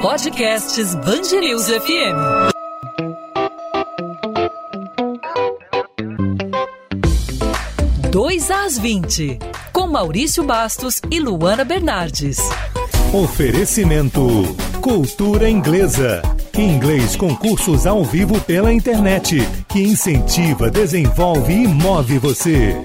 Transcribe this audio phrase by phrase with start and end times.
[0.00, 2.52] Podcasts Bangerils FM.
[8.08, 9.40] Dois às 20,
[9.72, 12.38] com Maurício Bastos e Luana Bernardes.
[13.12, 14.22] Oferecimento
[14.80, 16.22] Cultura Inglesa.
[16.56, 19.38] Inglês com cursos ao vivo pela internet,
[19.68, 22.80] que incentiva, desenvolve e move você.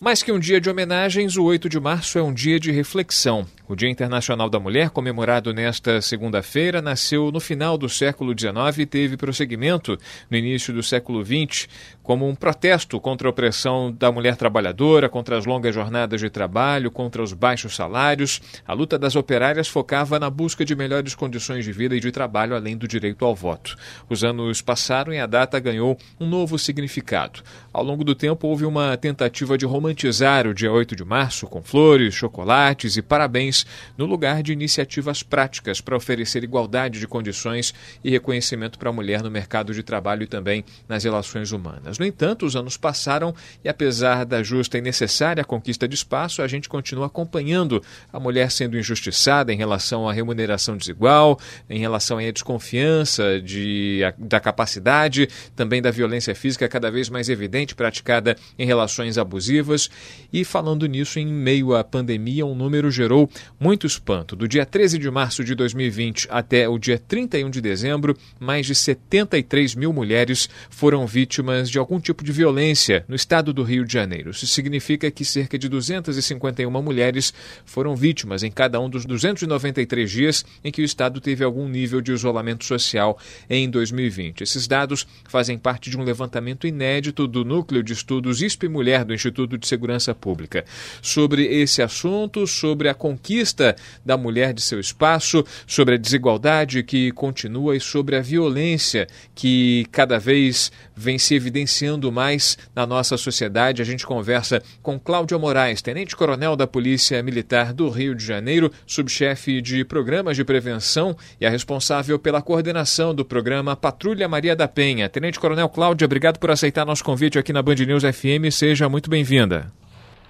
[0.00, 3.46] Mais que um dia de homenagens, o 8 de março é um dia de reflexão.
[3.68, 8.86] O Dia Internacional da Mulher, comemorado nesta segunda-feira, nasceu no final do século XIX e
[8.86, 9.98] teve prosseguimento
[10.30, 11.68] no início do século XX,
[12.02, 16.90] como um protesto contra a opressão da mulher trabalhadora, contra as longas jornadas de trabalho,
[16.90, 18.40] contra os baixos salários.
[18.66, 22.56] A luta das operárias focava na busca de melhores condições de vida e de trabalho,
[22.56, 23.76] além do direito ao voto.
[24.08, 27.42] Os anos passaram e a data ganhou um novo significado.
[27.70, 31.62] Ao longo do tempo, houve uma tentativa de romantizar o dia 8 de março com
[31.62, 33.57] flores, chocolates e parabéns
[33.96, 39.22] no lugar de iniciativas práticas para oferecer igualdade de condições e reconhecimento para a mulher
[39.22, 41.98] no mercado de trabalho e também nas relações humanas.
[41.98, 43.34] No entanto, os anos passaram
[43.64, 48.50] e, apesar da justa e necessária conquista de espaço, a gente continua acompanhando a mulher
[48.50, 55.80] sendo injustiçada em relação à remuneração desigual, em relação à desconfiança de, da capacidade, também
[55.80, 59.88] da violência física cada vez mais evidente praticada em relações abusivas.
[60.32, 64.36] E falando nisso, em meio à pandemia, um número gerou muito espanto.
[64.36, 68.74] Do dia 13 de março de 2020 até o dia 31 de dezembro, mais de
[68.74, 73.92] 73 mil mulheres foram vítimas de algum tipo de violência no estado do Rio de
[73.92, 74.30] Janeiro.
[74.30, 77.32] Isso significa que cerca de 251 mulheres
[77.64, 82.00] foram vítimas em cada um dos 293 dias em que o estado teve algum nível
[82.00, 83.18] de isolamento social
[83.48, 84.42] em 2020.
[84.42, 89.14] Esses dados fazem parte de um levantamento inédito do Núcleo de Estudos ISP Mulher do
[89.14, 90.64] Instituto de Segurança Pública.
[91.00, 96.82] Sobre esse assunto, sobre a conquista conquista da mulher de seu espaço, sobre a desigualdade
[96.82, 103.16] que continua e sobre a violência que cada vez vem se evidenciando mais na nossa
[103.16, 103.80] sociedade.
[103.80, 109.62] A gente conversa com Cláudia Moraes, tenente-coronel da Polícia Militar do Rio de Janeiro, subchefe
[109.62, 115.08] de programas de prevenção e a responsável pela coordenação do programa Patrulha Maria da Penha.
[115.08, 118.50] Tenente-coronel Cláudia, obrigado por aceitar nosso convite aqui na Band News FM.
[118.50, 119.70] Seja muito bem-vinda.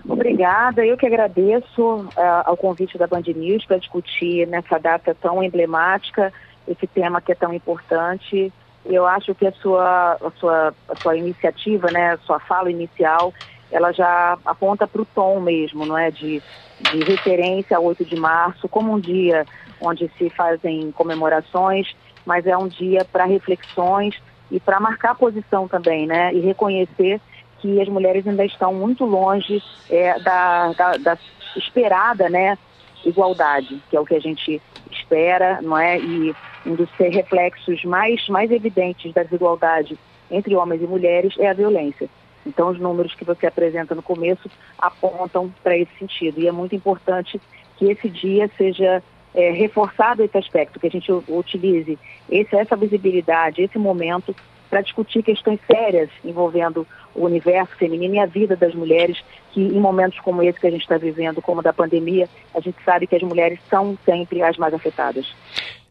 [0.09, 2.13] Obrigada, eu que agradeço uh,
[2.47, 6.33] ao convite da Band News para discutir nessa data tão emblemática,
[6.67, 8.51] esse tema que é tão importante.
[8.87, 13.35] Eu acho que a sua, a sua, a sua iniciativa, né, a sua fala inicial,
[13.71, 16.43] ela já aponta para o tom mesmo, não é, de,
[16.91, 19.45] de referência ao 8 de março, como um dia
[19.79, 24.19] onde se fazem comemorações, mas é um dia para reflexões
[24.51, 27.21] e para marcar posição também, né, e reconhecer
[27.61, 31.19] que as mulheres ainda estão muito longe é, da, da, da,
[31.57, 32.57] esperada né,
[33.05, 34.61] igualdade, que é o que a gente
[34.91, 35.99] espera, não é?
[35.99, 36.35] E
[36.67, 39.99] um dos reflexos mais, mais evidentes da desigualdade
[40.31, 42.09] entre homens e mulheres é a violência.
[42.47, 46.41] Então, os números que você apresenta no começo apontam para esse sentido.
[46.41, 47.41] E é muito importante
[47.77, 49.03] que esse dia seja
[49.35, 51.99] é, reforçado esse aspecto, que a gente utilize
[52.31, 54.35] esse, essa visibilidade, esse momento
[54.69, 59.19] para discutir questões sérias envolvendo o universo feminino e a vida das mulheres,
[59.53, 62.77] que em momentos como esse que a gente está vivendo, como da pandemia, a gente
[62.85, 65.35] sabe que as mulheres são sempre as mais afetadas.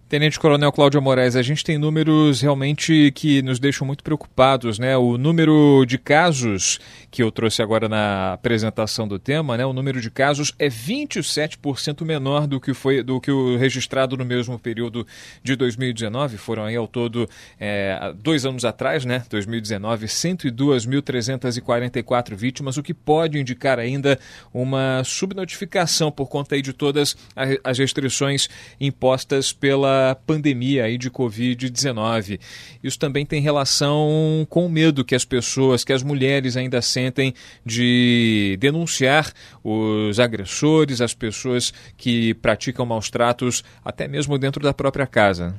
[0.10, 4.96] Tenente Coronel Cláudio Moraes, a gente tem números realmente que nos deixam muito preocupados, né?
[4.96, 6.80] O número de casos
[7.12, 9.66] que eu trouxe agora na apresentação do tema, né?
[9.66, 14.24] O número de casos é 27% menor do que foi do que o registrado no
[14.24, 15.06] mesmo período
[15.44, 16.38] de 2019.
[16.38, 17.28] Foram aí ao todo
[17.60, 19.26] é, dois anos atrás, né?
[19.30, 24.18] 2019, 102.344 vítimas, o que pode indicar ainda
[24.54, 27.18] uma subnotificação por conta aí de todas
[27.62, 28.48] as restrições
[28.80, 32.40] impostas pela pandemia aí de Covid-19.
[32.84, 37.34] Isso também tem relação com o medo que as pessoas, que as mulheres ainda sentem
[37.66, 39.32] de denunciar
[39.64, 45.56] os agressores, as pessoas que praticam maus tratos, até mesmo dentro da própria casa.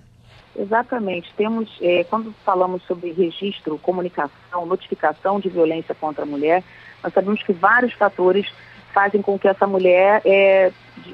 [0.58, 1.32] Exatamente.
[1.36, 6.64] Temos, é, quando falamos sobre registro, comunicação, notificação de violência contra a mulher,
[7.02, 8.46] nós sabemos que vários fatores
[8.92, 10.70] fazem com que essa mulher, é,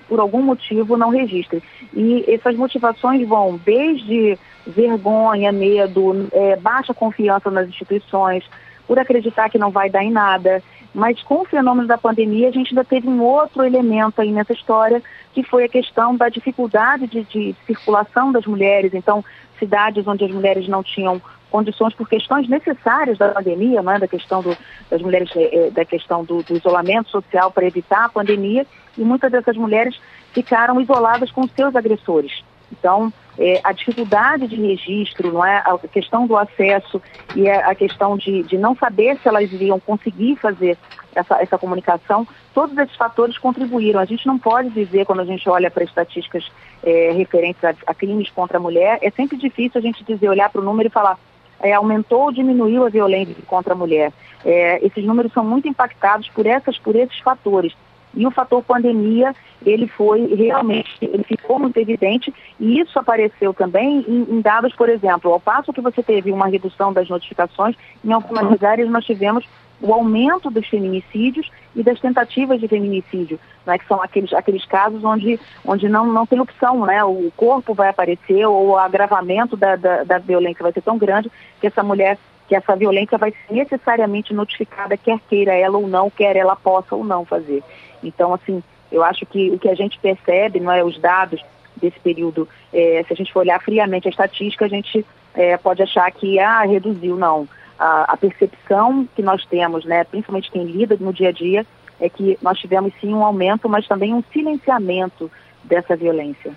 [0.09, 1.63] por algum motivo, não registre.
[1.93, 8.45] E essas motivações vão desde vergonha, medo, é, baixa confiança nas instituições,
[8.87, 10.63] por acreditar que não vai dar em nada.
[10.95, 14.53] Mas com o fenômeno da pandemia, a gente ainda teve um outro elemento aí nessa
[14.53, 15.03] história,
[15.33, 18.95] que foi a questão da dificuldade de, de circulação das mulheres.
[18.95, 19.25] Então,
[19.59, 21.21] cidades onde as mulheres não tinham
[21.51, 24.57] condições por questões necessárias da pandemia, né, da questão do,
[24.91, 29.03] das mulheres, eh, eh, da questão do, do isolamento social para evitar a pandemia, e
[29.03, 29.99] muitas dessas mulheres
[30.33, 32.43] ficaram isoladas com seus agressores.
[32.73, 35.59] Então, é, a dificuldade de registro, não é?
[35.59, 37.01] a questão do acesso
[37.35, 40.79] e a questão de, de não saber se elas iriam conseguir fazer
[41.15, 44.01] essa, essa comunicação, todos esses fatores contribuíram.
[44.01, 46.51] A gente não pode dizer, quando a gente olha para estatísticas
[46.83, 50.51] é, referentes a, a, crimes contra a mulher, é sempre difícil a gente dizer, olhar
[50.51, 51.19] para o número e falar
[51.61, 54.13] é, aumentou ou diminuiu a violência contra a mulher.
[54.45, 57.73] É, esses números são muito impactados por, essas, por esses fatores.
[58.17, 59.35] E o fator pandemia,
[59.65, 62.33] ele foi realmente, ele ficou muito evidente.
[62.61, 66.47] E isso apareceu também em, em, dados, por exemplo, ao passo que você teve uma
[66.47, 69.45] redução das notificações, em algumas áreas nós tivemos
[69.81, 75.03] o aumento dos feminicídios e das tentativas de feminicídio, né, que são aqueles, aqueles casos
[75.05, 79.77] onde, onde não, não tem opção, né, o corpo vai aparecer ou o agravamento da,
[79.77, 82.17] da, da violência vai ser tão grande que essa mulher
[82.49, 86.95] que essa violência vai ser necessariamente notificada, quer queira ela ou não, quer ela possa
[86.95, 87.63] ou não fazer.
[88.03, 88.63] Então, assim,
[88.93, 91.43] eu acho que o que a gente percebe, não é, os dados
[91.77, 95.05] desse período, é, se a gente for olhar friamente a estatística, a gente
[95.35, 97.49] é, pode achar que, ah, reduziu, não.
[97.79, 101.67] A, a, percepção que nós temos, né, principalmente quem lida no dia a dia,
[102.01, 105.31] é que nós tivemos sim um aumento, mas também um silenciamento
[105.65, 106.53] dessa violência.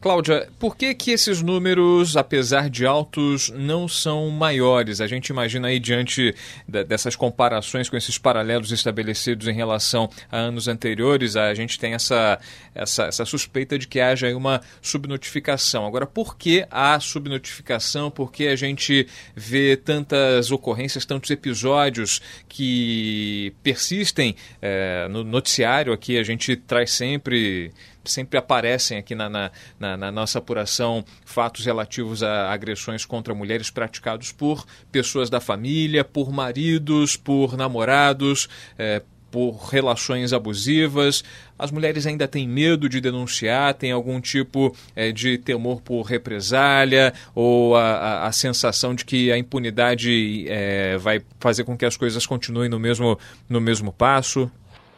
[0.00, 5.00] Cláudia, por que que esses números, apesar de altos, não são maiores?
[5.00, 6.34] A gente imagina aí diante
[6.68, 12.38] dessas comparações com esses paralelos estabelecidos em relação a anos anteriores, a gente tem essa,
[12.74, 15.86] essa, essa suspeita de que haja uma subnotificação.
[15.86, 18.10] Agora, por que há subnotificação?
[18.10, 26.18] Por que a gente vê tantas ocorrências, tantos episódios que persistem é, no noticiário aqui?
[26.18, 27.72] A gente traz sempre
[28.10, 33.70] sempre aparecem aqui na, na, na, na nossa apuração fatos relativos a agressões contra mulheres
[33.70, 38.48] praticados por pessoas da família, por maridos, por namorados,
[38.78, 41.22] é, por relações abusivas.
[41.58, 47.12] As mulheres ainda têm medo de denunciar, têm algum tipo é, de temor por represália
[47.34, 51.96] ou a, a, a, sensação de que a impunidade é, vai fazer com que as
[51.98, 54.50] coisas continuem no mesmo, no mesmo passo?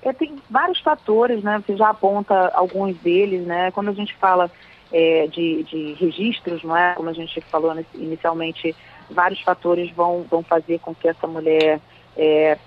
[0.02, 1.62] É, tem vários fatores, né?
[1.64, 3.70] Você já aponta alguns deles, né?
[3.70, 4.50] Quando a gente fala
[4.92, 6.94] é, de, de registros, não é?
[6.94, 8.74] Como a gente falou inicialmente,
[9.10, 11.80] vários fatores vão, vão fazer com que essa mulher
[12.16, 12.58] é,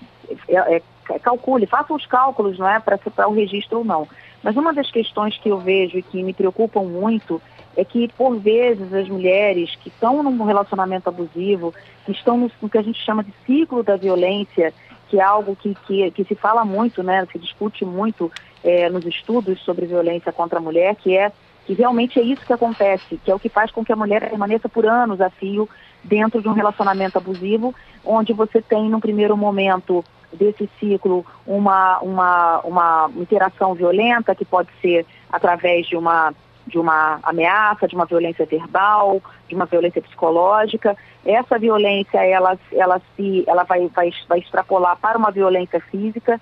[0.48, 2.78] é, é calcule, faça os cálculos, não é?
[2.80, 4.08] Para para o registro ou não.
[4.42, 7.40] Mas uma das questões que eu vejo e que me preocupam muito
[7.76, 11.74] é que, por vezes, as mulheres que estão num relacionamento abusivo,
[12.04, 14.74] que estão no, no que a gente chama de ciclo da violência,
[15.12, 18.32] que é algo que, que, que se fala muito, né, se discute muito
[18.64, 21.30] é, nos estudos sobre violência contra a mulher, que é
[21.66, 24.26] que realmente é isso que acontece, que é o que faz com que a mulher
[24.26, 25.68] permaneça por anos a fio
[26.02, 32.60] dentro de um relacionamento abusivo, onde você tem, no primeiro momento desse ciclo, uma, uma,
[32.60, 36.32] uma interação violenta, que pode ser através de uma
[36.72, 40.96] de uma ameaça, de uma violência verbal, de uma violência psicológica.
[41.24, 46.40] Essa violência ela, ela, se, ela vai, vai, vai extrapolar para uma violência física.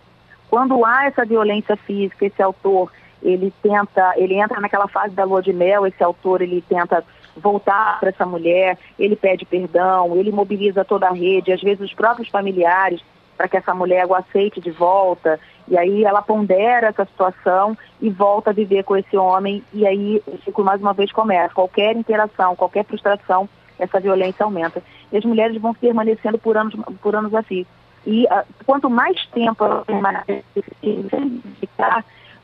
[0.48, 2.90] Quando há essa violência física, esse autor
[3.22, 7.04] ele tenta, ele entra naquela fase da lua de mel, esse autor ele tenta
[7.36, 11.94] voltar para essa mulher, ele pede perdão, ele mobiliza toda a rede, às vezes os
[11.94, 13.02] próprios familiares
[13.40, 15.40] para que essa mulher o aceite de volta.
[15.66, 19.64] E aí ela pondera essa situação e volta a viver com esse homem.
[19.72, 21.54] E aí o ciclo mais uma vez começa.
[21.54, 23.48] Qualquer interação, qualquer frustração,
[23.78, 24.82] essa violência aumenta.
[25.10, 27.64] E as mulheres vão permanecendo por anos, por anos assim.
[28.06, 30.44] E uh, quanto mais tempo ela permanecer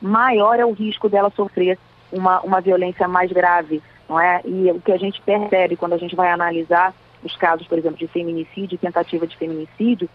[0.01, 1.77] maior é o risco dela sofrer
[2.11, 4.41] uma, uma violência mais grave, não é?
[4.45, 6.91] E o que a gente percebe quando a gente vai analisar
[7.23, 10.09] os casos, por exemplo, de feminicídio, tentativa de feminicídio,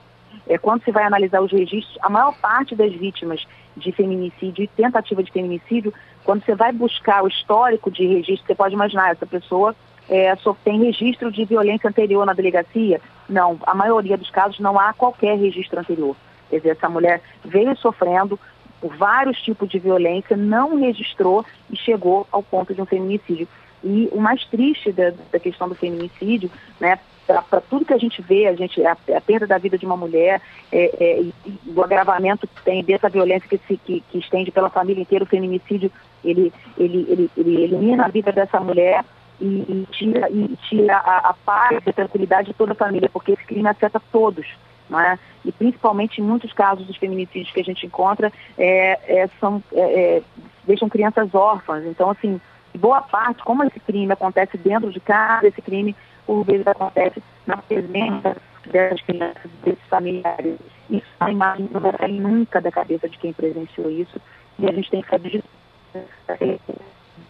[0.47, 3.47] é, quando se vai analisar os registros, a maior parte das vítimas
[3.77, 5.93] de feminicídio e tentativa de feminicídio,
[6.25, 9.75] quando você vai buscar o histórico de registro, você pode imaginar, essa pessoa
[10.09, 13.01] é, só tem registro de violência anterior na delegacia?
[13.29, 16.17] Não, a maioria dos casos não há qualquer registro anterior.
[16.51, 18.39] Quer dizer, essa mulher veio sofrendo
[18.81, 23.49] por vários tipos de violência, não registrou e chegou ao ponto de um feminicídio.
[23.83, 26.99] E o mais triste da, da questão do feminicídio, né,
[27.41, 29.97] para tudo que a gente vê, a gente a, a perda da vida de uma
[29.97, 31.35] mulher, é, é, e,
[31.75, 35.29] o agravamento que tem dessa violência que se que, que, estende pela família inteira, o
[35.29, 35.91] feminicídio,
[36.25, 39.05] ele, ele, ele, ele elimina a vida dessa mulher
[39.41, 43.09] e, e tira, e tira a, a paz e a tranquilidade de toda a família,
[43.09, 44.47] porque esse crime afeta todos.
[44.91, 45.19] É?
[45.45, 49.81] E principalmente em muitos casos dos feminicídios que a gente encontra, é, é, são, é,
[49.81, 50.23] é,
[50.67, 51.87] deixam crianças órfãs.
[51.87, 52.39] Então, assim,
[52.79, 57.57] boa parte, como esse crime acontece dentro de casa, esse crime por vezes acontece na
[57.57, 58.37] presença
[58.67, 60.59] dessas crianças, desses familiares.
[60.91, 64.21] Isso a imagem não vai sair nunca da cabeça de quem presenciou isso.
[64.59, 65.43] E a gente tem que fazer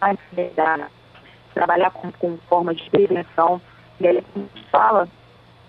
[0.01, 0.19] mais
[1.53, 3.61] trabalhar com, com forma de prevenção.
[3.99, 5.07] E aí a gente fala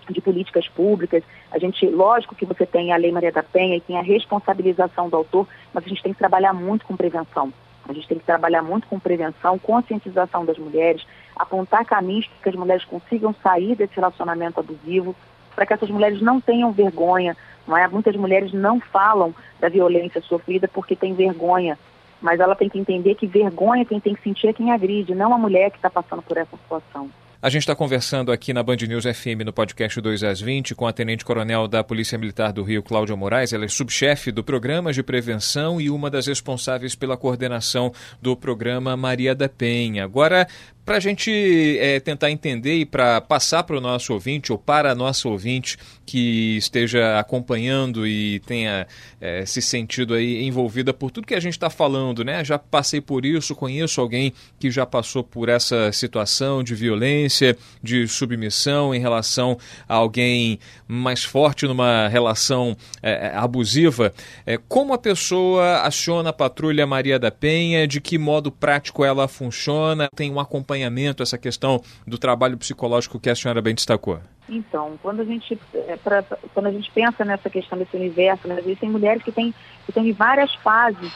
[0.09, 3.81] de políticas públicas, a gente, lógico que você tem a Lei Maria da Penha e
[3.81, 7.53] tem a responsabilização do autor, mas a gente tem que trabalhar muito com prevenção.
[7.89, 12.49] A gente tem que trabalhar muito com prevenção, conscientização das mulheres, apontar caminhos para que
[12.49, 15.15] as mulheres consigam sair desse relacionamento abusivo,
[15.55, 17.37] para que essas mulheres não tenham vergonha.
[17.67, 17.87] Não é?
[17.89, 21.79] Muitas mulheres não falam da violência sofrida porque têm vergonha,
[22.21, 25.35] mas ela tem que entender que vergonha quem tem que sentir é quem agride, não
[25.35, 27.11] a mulher que está passando por essa situação.
[27.45, 30.87] A gente está conversando aqui na Band News FM no podcast 2 às 20 com
[30.87, 33.53] a Tenente Coronel da Polícia Militar do Rio, Cláudia Moraes.
[33.53, 38.97] Ela é subchefe do Programa de Prevenção e uma das responsáveis pela coordenação do programa
[38.97, 40.05] Maria da Penha.
[40.05, 40.49] Agora,
[40.85, 44.93] para a gente é, tentar entender e para passar para o nosso ouvinte ou para
[44.93, 48.87] a nossa ouvinte que esteja acompanhando e tenha
[49.21, 52.45] é, se sentido aí envolvida por tudo que a gente está falando, né?
[52.45, 58.07] Já passei por isso, conheço alguém que já passou por essa situação de violência, de
[58.07, 64.13] submissão em relação a alguém mais forte numa relação é, é abusiva.
[64.45, 67.87] É, como a pessoa aciona a patrulha Maria da Penha?
[67.89, 70.09] De que modo prático ela funciona?
[70.15, 74.19] Tem um acompanhamento acompanhamento, essa questão do trabalho psicológico que a senhora bem destacou?
[74.49, 78.59] Então, quando a gente, é, pra, quando a gente pensa nessa questão desse universo, né,
[78.59, 79.55] existem mulheres que têm,
[79.87, 81.13] que têm várias fases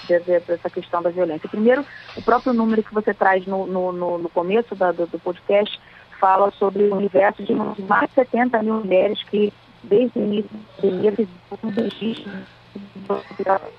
[0.47, 1.49] dessa questão da violência.
[1.49, 1.85] Primeiro,
[2.17, 5.79] o próprio número que você traz no, no, no, começo da, do, do, podcast
[6.19, 10.50] fala sobre o universo de mais de 70 mil mulheres que, desde o início
[10.81, 11.27] fizeram
[11.62, 12.31] um registro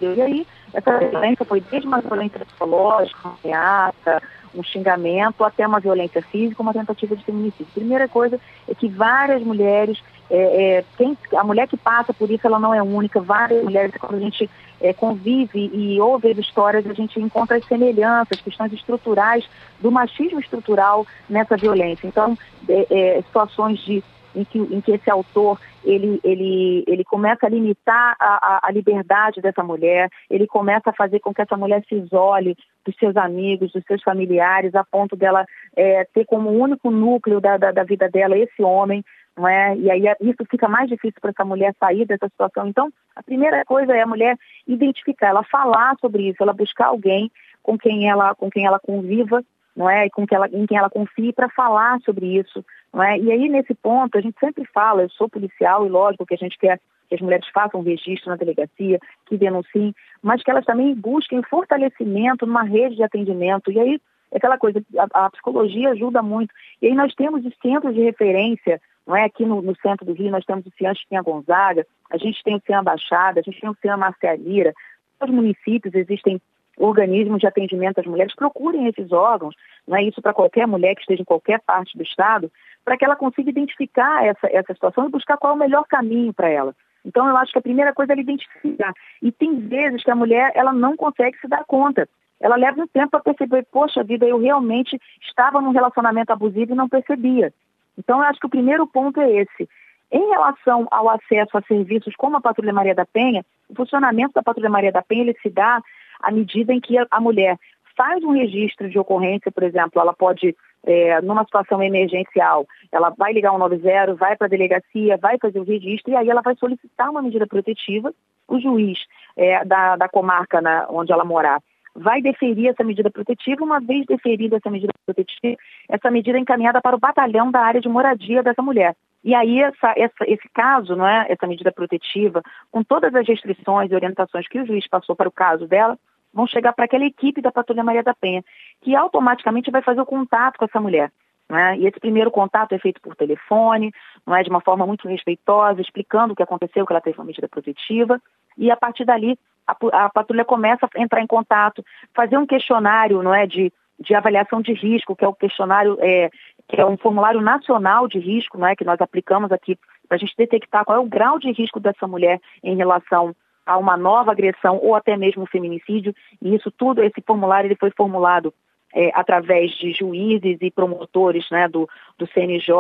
[0.02, 4.22] e aí, essa violência foi desde uma violência psicológica, ameaça,
[4.56, 7.68] um xingamento, até uma violência física, uma tentativa de feminicídio.
[7.74, 12.46] Primeira coisa é que várias mulheres, é, é, quem, a mulher que passa por isso,
[12.46, 14.50] ela não é única, várias mulheres, quando a gente
[14.82, 19.48] é, convive e ouve as histórias, a gente encontra as semelhanças, questões estruturais
[19.80, 22.08] do machismo estrutural nessa violência.
[22.08, 22.38] Então,
[22.68, 24.04] é, é, situações de
[24.36, 29.42] em que, em que esse autor ele, ele, ele começa a limitar a, a, liberdade
[29.42, 32.56] dessa mulher, ele começa a fazer com que essa mulher se isole
[32.86, 35.46] dos seus amigos, dos seus familiares, a ponto dela
[35.76, 39.04] é, ter como único núcleo da, da, da vida dela esse homem,
[39.38, 39.76] não é?
[39.78, 42.68] E aí isso fica mais difícil para essa mulher sair dessa situação.
[42.68, 47.32] Então, a primeira coisa é a mulher identificar, ela falar sobre isso, ela buscar alguém
[47.64, 49.44] com quem ela, com quem ela conviva
[49.80, 50.08] não é?
[50.08, 52.66] E com que ela, em quem ela confie para falar sobre isso,
[52.98, 53.18] é?
[53.20, 56.38] E aí nesse ponto a gente sempre fala, eu sou policial e lógico que a
[56.38, 56.80] gente quer
[57.10, 62.46] que as mulheres façam registro na delegacia, que denunciem, mas que elas também busquem fortalecimento
[62.46, 63.72] numa rede de atendimento.
[63.72, 66.54] E aí é aquela coisa, a, a psicologia ajuda muito.
[66.82, 69.24] E aí nós temos os centros de referência, não é?
[69.24, 72.56] Aqui no, no centro do Rio nós temos o CIAN Chiquinha Gonzaga, a gente tem
[72.56, 74.74] o CIAN Baixada, a gente tem o CIAN Marcia Lira,
[75.20, 76.40] nos municípios existem
[76.80, 79.54] organismos de atendimento às mulheres, procurem esses órgãos,
[79.88, 82.52] não é isso para qualquer mulher que esteja em qualquer parte do Estado,
[82.86, 86.34] para que ela consiga identificar essa, essa situação e buscar qual é o melhor caminho
[86.34, 86.74] para ela.
[87.06, 88.94] Então, eu acho que a primeira coisa é identificar.
[89.22, 92.08] E tem vezes que a mulher ela não consegue se dar conta.
[92.40, 96.76] Ela leva um tempo para perceber, poxa vida, eu realmente estava num relacionamento abusivo e
[96.76, 97.54] não percebia.
[97.98, 99.68] Então, eu acho que o primeiro ponto é esse.
[100.12, 104.42] Em relação ao acesso a serviços como a Patrulha Maria da Penha, o funcionamento da
[104.42, 105.82] Patrulha Maria da Penha ele se dá
[106.22, 107.58] à medida em que a mulher
[107.96, 113.34] faz um registro de ocorrência, por exemplo, ela pode, é, numa situação emergencial, ela vai
[113.34, 117.10] ligar 190, vai para a delegacia, vai fazer o registro e aí ela vai solicitar
[117.10, 118.14] uma medida protetiva.
[118.48, 118.98] O juiz
[119.36, 121.62] é, da, da comarca na, onde ela morar
[121.96, 123.64] vai deferir essa medida protetiva.
[123.64, 125.58] Uma vez deferida essa medida protetiva,
[125.90, 128.96] essa medida é encaminhada para o batalhão da área de moradia dessa mulher.
[129.24, 133.92] E aí essa, essa, esse caso, não é, essa medida protetiva, com todas as restrições
[133.92, 135.98] e orientações que o juiz passou para o caso dela,
[136.34, 138.44] vão chegar para aquela equipe da Patrulha Maria da Penha,
[138.82, 141.12] que automaticamente vai fazer o contato com essa mulher.
[141.50, 141.78] Né?
[141.80, 143.92] E esse primeiro contato é feito por telefone,
[144.26, 147.26] não é de uma forma muito respeitosa, explicando o que aconteceu, que ela teve uma
[147.26, 148.22] medida protetiva,
[148.58, 151.84] e a partir dali a, a patrulha começa a entrar em contato,
[152.14, 156.30] fazer um questionário, não é, de, de avaliação de risco, que é o questionário, é,
[156.70, 160.20] que é um formulário nacional de risco, não é, que nós aplicamos aqui para a
[160.20, 163.36] gente detectar qual é o grau de risco dessa mulher em relação
[163.66, 166.14] a uma nova agressão ou até mesmo um feminicídio.
[166.42, 168.54] E isso tudo, esse formulário, ele foi formulado
[168.94, 172.72] é, através de juízes e promotores né, do, do CNJ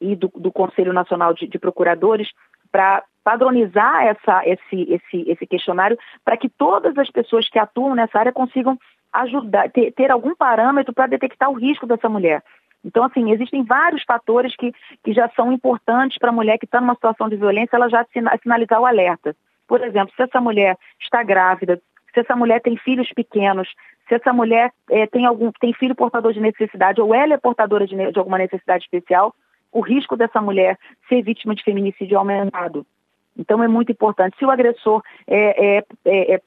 [0.00, 2.28] e do, do Conselho Nacional de, de Procuradores
[2.70, 8.20] para padronizar essa, esse, esse, esse questionário para que todas as pessoas que atuam nessa
[8.20, 8.78] área consigam
[9.12, 12.42] ajudar, ter, ter algum parâmetro para detectar o risco dessa mulher.
[12.86, 16.80] Então, assim, existem vários fatores que, que já são importantes para a mulher que está
[16.80, 18.06] numa situação de violência, ela já
[18.40, 19.34] sinalizar o alerta.
[19.66, 21.82] Por exemplo, se essa mulher está grávida,
[22.14, 23.68] se essa mulher tem filhos pequenos,
[24.08, 27.88] se essa mulher é, tem algum tem filho portador de necessidade ou ela é portadora
[27.88, 29.34] de, de alguma necessidade especial,
[29.72, 30.78] o risco dessa mulher
[31.08, 32.86] ser vítima de feminicídio é aumentado.
[33.36, 34.38] Então é muito importante.
[34.38, 36.40] Se o agressor é, é,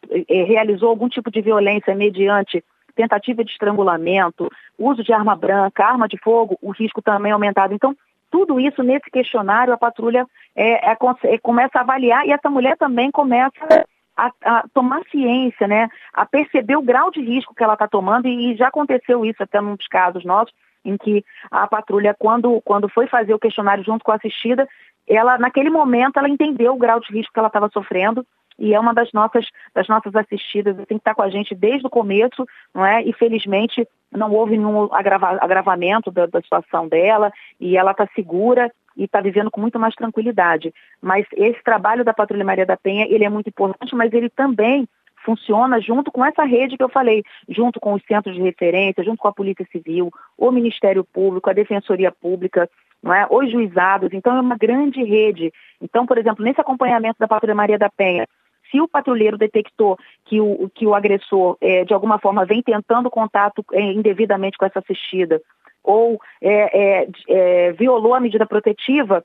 [0.46, 2.63] realizou algum tipo de violência mediante
[3.00, 7.74] tentativa de estrangulamento, uso de arma branca, arma de fogo, o risco também é aumentado.
[7.74, 7.96] Então,
[8.29, 12.75] tudo isso nesse questionário a patrulha é, é, é, começa a avaliar e essa mulher
[12.77, 13.86] também começa
[14.18, 18.27] a, a, tomar ciência, né, a perceber o grau de risco que ela está tomando
[18.27, 20.53] e, e, já aconteceu isso até num dos casos nossos
[20.84, 24.68] em que a patrulha quando quando foi fazer o questionário junto com a assistida,
[25.08, 28.25] ela naquele momento ela entendeu o grau de risco que ela estava sofrendo
[28.59, 31.87] e é uma das nossas, das nossas assistidas, tem que estar com a gente desde
[31.87, 33.01] o começo, não é?
[33.03, 38.71] E felizmente não houve nenhum agrava, agravamento da, da situação dela e ela está segura
[38.97, 40.73] e está vivendo com muito mais tranquilidade.
[41.01, 44.87] Mas esse trabalho da Patrulha Maria da Penha, ele é muito importante, mas ele também
[45.23, 49.17] funciona junto com essa rede que eu falei, junto com os centros de referência, junto
[49.17, 52.69] com a Polícia Civil, o Ministério Público, a Defensoria Pública,
[53.01, 53.27] não é?
[53.29, 54.11] os juizados.
[54.13, 55.51] Então é uma grande rede.
[55.81, 58.27] Então, por exemplo, nesse acompanhamento da Patrulha Maria da Penha,
[58.69, 63.09] se o patrulheiro detectou que o, que o agressor, é, de alguma forma, vem tentando
[63.09, 65.41] contato é, indevidamente com essa assistida
[65.83, 69.23] ou é, é, é violou a medida protetiva,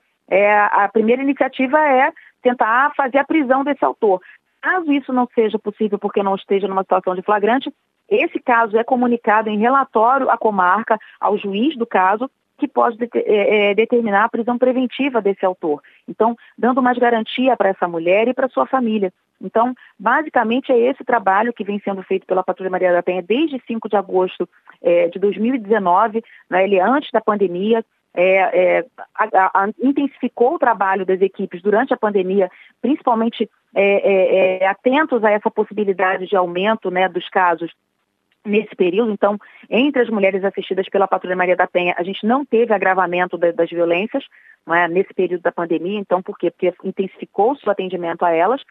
[0.71, 2.11] a primeira iniciativa é
[2.41, 4.19] tentar fazer a prisão desse autor.
[4.59, 7.71] Caso isso não seja possível porque não esteja numa situação de flagrante,
[8.09, 13.71] esse caso é comunicado em relatório à comarca, ao juiz do caso, que pode é,
[13.71, 15.81] é, determinar a prisão preventiva desse autor.
[16.07, 19.11] Então, dando mais garantia para essa mulher e para sua família.
[19.41, 23.61] Então, basicamente é esse trabalho que vem sendo feito pela Patrulha Maria da Penha desde
[23.67, 24.47] 5 de agosto
[24.81, 27.83] é, de 2019, né, ele é antes da pandemia,
[28.13, 32.49] é, é, a, a, intensificou o trabalho das equipes durante a pandemia,
[32.81, 37.69] principalmente é, é, atentos a essa possibilidade de aumento né, dos casos
[38.45, 39.11] nesse período.
[39.11, 39.37] Então,
[39.69, 43.51] entre as mulheres assistidas pela Patrulha Maria da Penha, a gente não teve agravamento da,
[43.51, 44.23] das violências
[44.69, 45.99] é, nesse período da pandemia.
[45.99, 46.51] Então, por quê?
[46.51, 48.61] Porque intensificou-se o atendimento a elas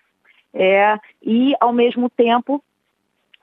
[0.52, 2.62] é, e, ao mesmo tempo,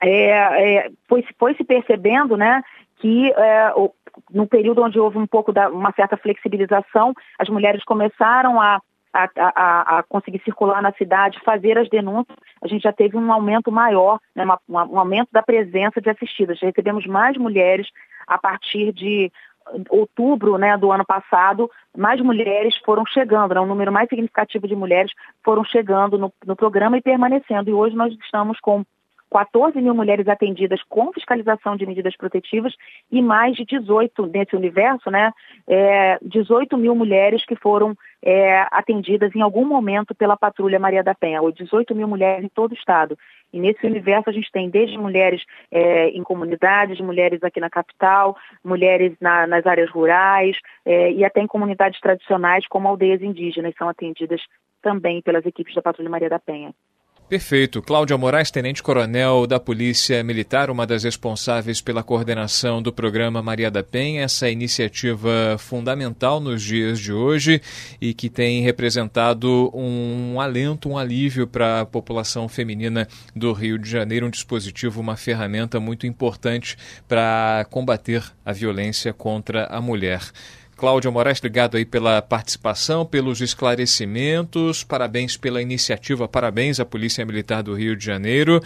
[0.00, 2.62] é, é foi, foi, se percebendo né,
[2.96, 3.92] que é, o,
[4.30, 8.80] no período onde houve um pouco da, uma certa flexibilização, as mulheres começaram a
[9.12, 13.32] a, a, a, conseguir circular na cidade, fazer as denúncias, a gente já teve um
[13.32, 16.58] aumento maior, né, uma, um aumento da presença de assistidas.
[16.58, 17.88] Já recebemos mais mulheres
[18.26, 19.30] a partir de
[19.88, 24.74] outubro né, do ano passado, mais mulheres foram chegando, né, um número mais significativo de
[24.74, 25.12] mulheres
[25.44, 27.70] foram chegando no, no programa e permanecendo.
[27.70, 28.84] E hoje nós estamos com
[29.32, 32.74] 14 mil mulheres atendidas com fiscalização de medidas protetivas
[33.10, 35.32] e mais de 18 nesse universo, né?
[35.66, 41.14] É, 18 mil mulheres que foram é, atendidas em algum momento pela Patrulha Maria da
[41.14, 43.18] Penha, ou 18 mil mulheres em todo o estado.
[43.50, 48.36] E nesse universo a gente tem desde mulheres é, em comunidades, mulheres aqui na capital,
[48.62, 53.88] mulheres na, nas áreas rurais é, e até em comunidades tradicionais como aldeias indígenas são
[53.88, 54.42] atendidas
[54.82, 56.74] também pelas equipes da Patrulha Maria da Penha.
[57.32, 57.80] Perfeito.
[57.80, 63.82] Cláudia Moraes, tenente-coronel da Polícia Militar, uma das responsáveis pela coordenação do programa Maria da
[63.82, 67.62] Penha, essa iniciativa fundamental nos dias de hoje
[67.98, 73.88] e que tem representado um alento, um alívio para a população feminina do Rio de
[73.88, 76.76] Janeiro, um dispositivo, uma ferramenta muito importante
[77.08, 80.20] para combater a violência contra a mulher.
[80.82, 87.62] Cláudia Moraes, obrigado aí pela participação, pelos esclarecimentos, parabéns pela iniciativa, parabéns à Polícia Militar
[87.62, 88.60] do Rio de Janeiro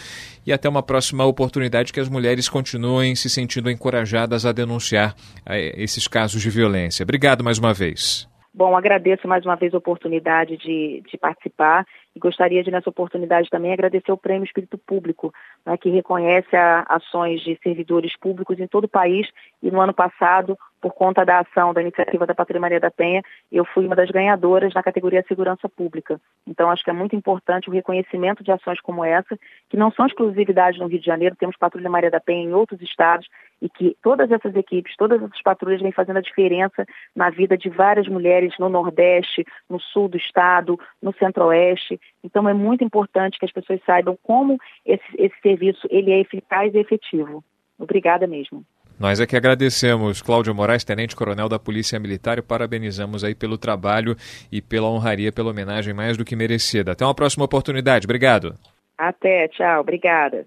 [0.47, 5.75] e até uma próxima oportunidade que as mulheres continuem se sentindo encorajadas a denunciar eh,
[5.77, 7.03] esses casos de violência.
[7.03, 8.27] Obrigado mais uma vez.
[8.57, 13.51] Bom, agradeço mais uma vez a oportunidade de, de participar e gostaria de, nessa oportunidade,
[13.51, 15.31] também agradecer o Prêmio Espírito Público,
[15.66, 19.29] né, que reconhece a, ações de servidores públicos em todo o país.
[19.62, 23.23] E no ano passado, por conta da ação da iniciativa da Patrulha Maria da Penha,
[23.53, 26.19] eu fui uma das ganhadoras na categoria Segurança Pública.
[26.47, 29.38] Então, acho que é muito importante o reconhecimento de ações como essa,
[29.69, 32.81] que não são exclusividade no Rio de Janeiro, temos Patrulha Maria da Penha em outros
[32.81, 33.29] estados,
[33.61, 37.69] e que todas essas equipes, todas essas patrulhas vêm fazendo a diferença na vida de
[37.69, 42.01] várias mulheres no Nordeste, no Sul do Estado, no Centro-Oeste.
[42.23, 46.75] Então é muito importante que as pessoas saibam como esse, esse serviço ele é eficaz
[46.75, 47.42] e efetivo.
[47.79, 48.64] Obrigada mesmo.
[48.99, 54.16] Nós é que agradecemos, Cláudio Moraes, tenente-coronel da Polícia Militar, e parabenizamos aí pelo trabalho
[54.51, 56.92] e pela honraria, pela homenagem mais do que merecida.
[56.92, 58.07] Até uma próxima oportunidade.
[58.07, 58.55] Obrigado.
[58.97, 59.83] Até, tchau.
[59.83, 60.47] Obrigada.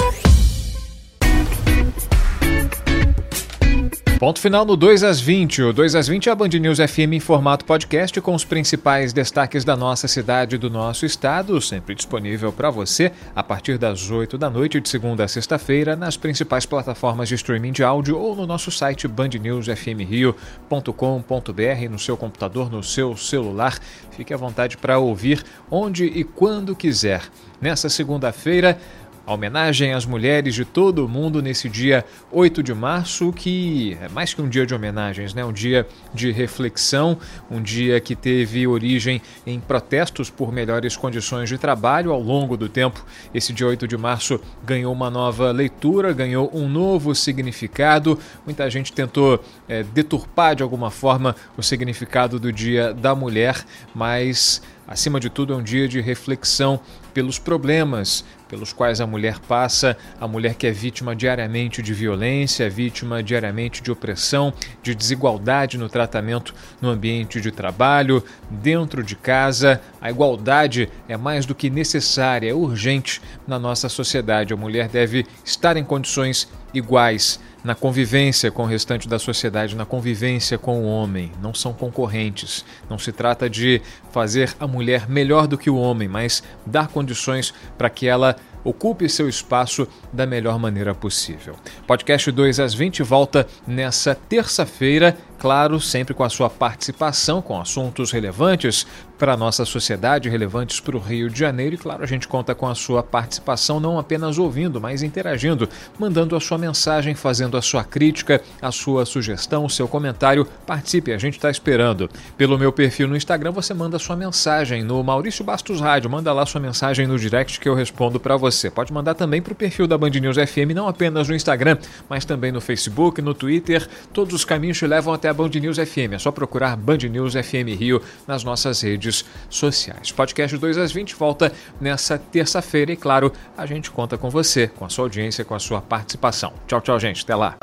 [4.21, 5.63] Ponto final no 2 às 20.
[5.63, 9.11] O 2 às 20 é a Band News FM em formato podcast com os principais
[9.11, 14.11] destaques da nossa cidade e do nosso estado, sempre disponível para você a partir das
[14.11, 18.35] 8 da noite de segunda a sexta-feira nas principais plataformas de streaming de áudio ou
[18.35, 23.79] no nosso site bandnewsfmrio.com.br no seu computador, no seu celular.
[24.11, 27.23] Fique à vontade para ouvir onde e quando quiser.
[27.59, 28.77] Nessa segunda-feira,
[29.25, 34.09] a homenagem às mulheres de todo o mundo nesse dia 8 de março, que é
[34.09, 35.45] mais que um dia de homenagens, né?
[35.45, 37.17] um dia de reflexão,
[37.49, 42.67] um dia que teve origem em protestos por melhores condições de trabalho ao longo do
[42.67, 43.05] tempo.
[43.33, 48.17] Esse dia 8 de março ganhou uma nova leitura, ganhou um novo significado.
[48.45, 54.61] Muita gente tentou é, deturpar de alguma forma o significado do Dia da Mulher, mas
[54.87, 56.79] acima de tudo é um dia de reflexão
[57.13, 62.69] pelos problemas pelos quais a mulher passa, a mulher que é vítima diariamente de violência,
[62.69, 69.79] vítima diariamente de opressão, de desigualdade no tratamento no ambiente de trabalho, dentro de casa.
[70.01, 74.53] A igualdade é mais do que necessária, é urgente na nossa sociedade.
[74.53, 79.85] A mulher deve estar em condições iguais na convivência com o restante da sociedade, na
[79.85, 81.31] convivência com o homem.
[81.41, 82.65] Não são concorrentes.
[82.89, 87.53] Não se trata de fazer a mulher melhor do que o homem, mas dar condições
[87.77, 91.55] para que ela ocupe seu espaço da melhor maneira possível.
[91.87, 98.11] Podcast 2 às 20 volta nessa terça-feira claro, sempre com a sua participação, com assuntos
[98.11, 98.85] relevantes
[99.17, 101.73] para a nossa sociedade, relevantes para o Rio de Janeiro.
[101.73, 106.35] E claro, a gente conta com a sua participação, não apenas ouvindo, mas interagindo, mandando
[106.35, 110.45] a sua mensagem, fazendo a sua crítica, a sua sugestão, o seu comentário.
[110.65, 112.07] Participe, a gente está esperando.
[112.37, 116.09] Pelo meu perfil no Instagram, você manda a sua mensagem no Maurício Bastos Rádio.
[116.09, 118.50] Manda lá sua mensagem no direct que eu respondo para você.
[118.73, 121.77] Pode mandar também para o perfil da Band News FM, não apenas no Instagram,
[122.09, 123.87] mas também no Facebook, no Twitter.
[124.13, 126.13] Todos os caminhos te levam até a Band News FM.
[126.13, 130.11] É só procurar Band News FM Rio nas nossas redes sociais.
[130.11, 134.85] Podcast 2 às 20 volta nessa terça-feira e, claro, a gente conta com você, com
[134.85, 136.53] a sua audiência, com a sua participação.
[136.67, 137.23] Tchau, tchau, gente.
[137.23, 137.55] Até lá.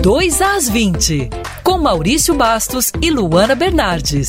[0.00, 1.28] Dois às 20,
[1.62, 4.28] com Maurício Bastos e Luana Bernardes.